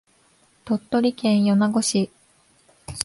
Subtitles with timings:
[0.65, 2.11] 鳥取県米子市